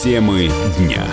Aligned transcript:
Темы 0.00 0.48
дня. 0.78 1.04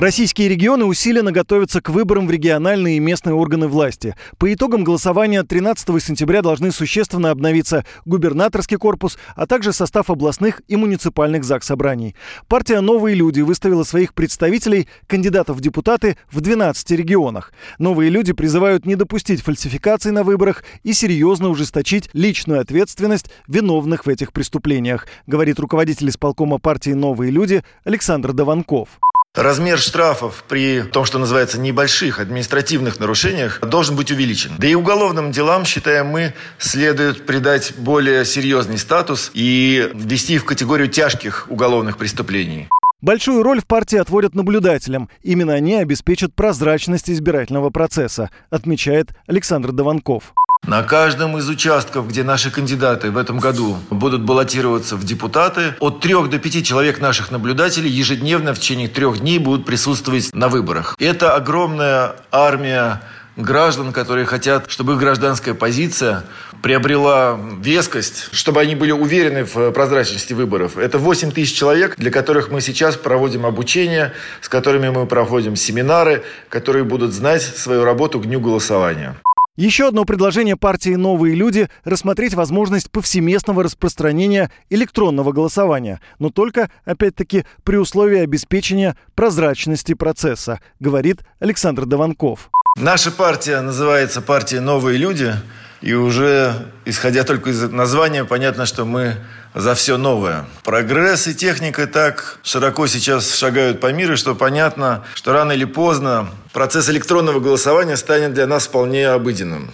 Российские 0.00 0.48
регионы 0.48 0.86
усиленно 0.86 1.30
готовятся 1.30 1.82
к 1.82 1.90
выборам 1.90 2.26
в 2.26 2.30
региональные 2.30 2.96
и 2.96 3.00
местные 3.00 3.34
органы 3.34 3.68
власти. 3.68 4.16
По 4.38 4.50
итогам 4.50 4.82
голосования 4.82 5.42
13 5.42 6.02
сентября 6.02 6.40
должны 6.40 6.72
существенно 6.72 7.30
обновиться 7.30 7.84
губернаторский 8.06 8.78
корпус, 8.78 9.18
а 9.36 9.46
также 9.46 9.74
состав 9.74 10.08
областных 10.08 10.62
и 10.68 10.76
муниципальных 10.76 11.44
ЗАГС-собраний. 11.44 12.16
Партия 12.48 12.80
«Новые 12.80 13.14
люди» 13.14 13.42
выставила 13.42 13.84
своих 13.84 14.14
представителей, 14.14 14.88
кандидатов 15.06 15.58
в 15.58 15.60
депутаты, 15.60 16.16
в 16.32 16.40
12 16.40 16.92
регионах. 16.92 17.52
«Новые 17.78 18.08
люди» 18.08 18.32
призывают 18.32 18.86
не 18.86 18.94
допустить 18.94 19.42
фальсификаций 19.42 20.12
на 20.12 20.24
выборах 20.24 20.64
и 20.82 20.94
серьезно 20.94 21.50
ужесточить 21.50 22.08
личную 22.14 22.62
ответственность 22.62 23.30
виновных 23.48 24.06
в 24.06 24.08
этих 24.08 24.32
преступлениях, 24.32 25.06
говорит 25.26 25.60
руководитель 25.60 26.08
исполкома 26.08 26.56
партии 26.56 26.92
«Новые 26.92 27.30
люди» 27.30 27.62
Александр 27.84 28.32
Даванков. 28.32 28.98
Размер 29.36 29.78
штрафов 29.78 30.42
при 30.48 30.82
том, 30.82 31.04
что 31.04 31.20
называется 31.20 31.60
небольших 31.60 32.18
административных 32.18 32.98
нарушениях, 32.98 33.60
должен 33.60 33.94
быть 33.94 34.10
увеличен. 34.10 34.56
Да 34.58 34.66
и 34.66 34.74
уголовным 34.74 35.30
делам, 35.30 35.64
считаем 35.64 36.08
мы, 36.08 36.34
следует 36.58 37.26
придать 37.26 37.74
более 37.78 38.24
серьезный 38.24 38.76
статус 38.76 39.30
и 39.32 39.88
ввести 39.94 40.36
в 40.36 40.44
категорию 40.44 40.88
тяжких 40.88 41.46
уголовных 41.48 41.96
преступлений. 41.96 42.68
Большую 43.02 43.44
роль 43.44 43.60
в 43.60 43.66
партии 43.66 43.98
отводят 43.98 44.34
наблюдателям. 44.34 45.08
Именно 45.22 45.54
они 45.54 45.76
обеспечат 45.76 46.34
прозрачность 46.34 47.08
избирательного 47.08 47.70
процесса, 47.70 48.30
отмечает 48.50 49.10
Александр 49.28 49.70
Даванков. 49.70 50.34
На 50.70 50.84
каждом 50.84 51.36
из 51.36 51.48
участков, 51.48 52.06
где 52.06 52.22
наши 52.22 52.52
кандидаты 52.52 53.10
в 53.10 53.16
этом 53.16 53.40
году 53.40 53.78
будут 53.90 54.22
баллотироваться 54.22 54.94
в 54.94 55.02
депутаты, 55.02 55.74
от 55.80 55.98
трех 55.98 56.30
до 56.30 56.38
пяти 56.38 56.62
человек 56.62 57.00
наших 57.00 57.32
наблюдателей 57.32 57.90
ежедневно 57.90 58.54
в 58.54 58.60
течение 58.60 58.86
трех 58.86 59.18
дней 59.18 59.40
будут 59.40 59.66
присутствовать 59.66 60.32
на 60.32 60.48
выборах. 60.48 60.94
Это 61.00 61.34
огромная 61.34 62.14
армия 62.30 63.02
граждан, 63.36 63.92
которые 63.92 64.26
хотят, 64.26 64.70
чтобы 64.70 64.92
их 64.92 65.00
гражданская 65.00 65.54
позиция 65.54 66.22
приобрела 66.62 67.36
вескость, 67.60 68.28
чтобы 68.30 68.60
они 68.60 68.76
были 68.76 68.92
уверены 68.92 69.44
в 69.44 69.72
прозрачности 69.72 70.34
выборов. 70.34 70.78
Это 70.78 70.98
8 70.98 71.32
тысяч 71.32 71.58
человек, 71.58 71.96
для 71.96 72.12
которых 72.12 72.48
мы 72.48 72.60
сейчас 72.60 72.94
проводим 72.94 73.44
обучение, 73.44 74.12
с 74.40 74.48
которыми 74.48 74.88
мы 74.90 75.06
проводим 75.06 75.56
семинары, 75.56 76.22
которые 76.48 76.84
будут 76.84 77.12
знать 77.12 77.42
свою 77.42 77.82
работу 77.82 78.20
к 78.20 78.26
дню 78.26 78.38
голосования. 78.40 79.16
Еще 79.56 79.88
одно 79.88 80.04
предложение 80.04 80.56
партии 80.56 80.94
«Новые 80.94 81.34
люди»– 81.34 81.68
рассмотреть 81.84 82.34
возможность 82.34 82.88
повсеместного 82.88 83.64
распространения 83.64 84.50
электронного 84.70 85.32
голосования, 85.32 86.00
но 86.20 86.30
только, 86.30 86.70
опять-таки, 86.84 87.44
при 87.64 87.76
условии 87.76 88.20
обеспечения 88.20 88.96
прозрачности 89.16 89.94
процесса, 89.94 90.60
говорит 90.78 91.22
Александр 91.40 91.84
Даванков. 91.84 92.48
Наша 92.76 93.10
партия 93.10 93.60
называется 93.60 94.22
партия 94.22 94.60
«Новые 94.60 94.98
люди», 94.98 95.34
и 95.80 95.94
уже, 95.94 96.68
исходя 96.84 97.24
только 97.24 97.50
из 97.50 97.62
названия, 97.70 98.24
понятно, 98.24 98.66
что 98.66 98.84
мы 98.84 99.16
за 99.54 99.74
все 99.74 99.96
новое. 99.96 100.46
Прогресс 100.62 101.26
и 101.26 101.34
техника 101.34 101.86
так 101.86 102.38
широко 102.42 102.86
сейчас 102.86 103.34
шагают 103.34 103.80
по 103.80 103.92
миру, 103.92 104.16
что 104.16 104.34
понятно, 104.34 105.04
что 105.14 105.32
рано 105.32 105.52
или 105.52 105.64
поздно 105.64 106.28
процесс 106.52 106.88
электронного 106.88 107.40
голосования 107.40 107.96
станет 107.96 108.34
для 108.34 108.46
нас 108.46 108.66
вполне 108.66 109.08
обыденным. 109.08 109.70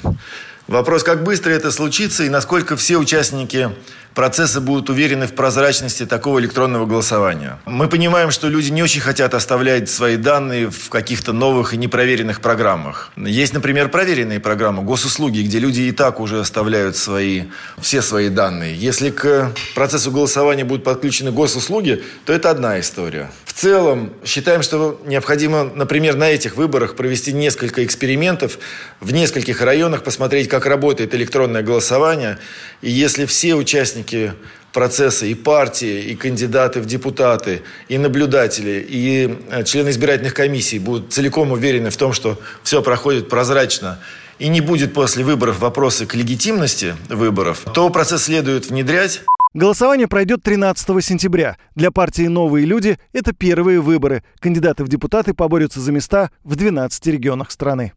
Вопрос, 0.67 1.05
как 1.05 1.22
быстро 1.22 1.53
это 1.53 1.70
случится 1.70 2.25
и 2.25 2.28
насколько 2.28 2.77
все 2.77 2.97
участники 2.97 3.70
процессы 4.17 4.61
будут 4.61 4.89
уверены 4.89 5.27
в 5.27 5.34
прозрачности 5.34 6.06
такого 6.06 6.41
электронного 6.41 6.86
голосования. 6.86 7.59
Мы 7.67 7.86
понимаем, 7.86 8.31
что 8.31 8.48
люди 8.48 8.71
не 8.71 8.82
очень 8.82 9.03
хотят 9.03 9.34
оставлять 9.34 9.91
свои 9.91 10.16
данные 10.16 10.71
в 10.71 10.88
каких-то 10.88 11.34
новых 11.34 11.75
и 11.75 11.76
непроверенных 11.76 12.41
программах. 12.41 13.12
Есть, 13.16 13.53
например, 13.53 13.91
проверенные 13.91 14.41
программы 14.41 14.82
госуслуги, 14.82 15.43
где 15.43 15.59
люди 15.59 15.82
и 15.82 15.93
так 15.93 16.19
уже 16.19 16.41
оставляют 16.41 16.97
свои, 16.97 17.44
все 17.78 18.00
свои 18.00 18.31
данные. 18.31 18.75
Если 18.75 19.10
к 19.10 19.53
процессу 19.75 20.10
голосования 20.10 20.65
будут 20.65 20.82
подключены 20.82 21.31
госуслуги, 21.31 22.03
то 22.25 22.32
это 22.32 22.50
одна 22.50 22.81
история. 22.81 23.31
В 23.44 23.53
целом, 23.53 24.15
считаем, 24.25 24.62
что 24.62 25.00
необходимо, 25.06 25.65
например, 25.65 26.16
на 26.16 26.31
этих 26.31 26.56
выборах 26.56 26.97
провести 26.97 27.34
несколько 27.34 27.84
экспериментов 27.84 28.59
в 29.00 29.12
нескольких 29.12 29.60
районах, 29.60 30.03
посмотреть, 30.03 30.49
как 30.56 30.67
работает 30.67 31.15
электронное 31.15 31.62
голосование. 31.62 32.39
И 32.81 32.91
если 32.91 33.27
все 33.27 33.55
участники 33.55 34.33
процесса, 34.72 35.27
и 35.27 35.34
партии, 35.34 36.03
и 36.11 36.15
кандидаты 36.15 36.81
в 36.81 36.87
депутаты, 36.87 37.62
и 37.89 37.99
наблюдатели, 37.99 38.84
и 38.87 39.39
э, 39.50 39.65
члены 39.65 39.91
избирательных 39.91 40.34
комиссий 40.34 40.78
будут 40.78 41.12
целиком 41.12 41.53
уверены 41.53 41.91
в 41.91 41.97
том, 41.97 42.12
что 42.12 42.39
все 42.62 42.83
проходит 42.83 43.28
прозрачно, 43.28 43.99
и 44.39 44.49
не 44.49 44.61
будет 44.61 44.93
после 44.94 45.25
выборов 45.25 45.61
вопросы 45.61 46.06
к 46.06 46.15
легитимности 46.15 46.94
выборов, 47.09 47.65
то 47.75 47.88
процесс 47.91 48.25
следует 48.25 48.69
внедрять. 48.69 49.23
Голосование 49.55 50.09
пройдет 50.09 50.43
13 50.43 51.05
сентября. 51.05 51.56
Для 51.75 51.91
партии 51.91 52.27
«Новые 52.27 52.67
люди» 52.67 52.99
это 53.15 53.33
первые 53.33 53.81
выборы. 53.81 54.23
Кандидаты 54.41 54.84
в 54.84 54.88
депутаты 54.88 55.33
поборются 55.33 55.81
за 55.81 55.93
места 55.93 56.31
в 56.44 56.56
12 56.56 57.06
регионах 57.06 57.50
страны. 57.50 57.93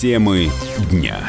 Темы 0.00 0.50
дня. 0.90 1.28